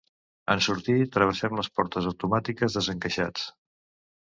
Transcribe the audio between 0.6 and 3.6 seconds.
sortir, travessem les portes automàtiques desencaixats.